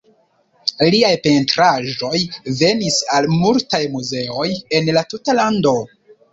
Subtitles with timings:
[0.95, 2.23] Liaj pentraĵoj
[2.63, 4.49] venis al multaj muzeoj
[4.81, 5.79] en la tuta lando.